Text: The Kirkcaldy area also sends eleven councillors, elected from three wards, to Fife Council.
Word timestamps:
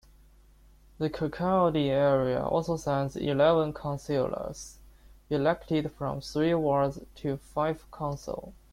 The 0.97 1.11
Kirkcaldy 1.11 1.89
area 1.89 2.43
also 2.43 2.75
sends 2.75 3.15
eleven 3.15 3.71
councillors, 3.71 4.79
elected 5.29 5.91
from 5.91 6.21
three 6.21 6.55
wards, 6.55 7.01
to 7.17 7.37
Fife 7.37 7.85
Council. 7.91 8.51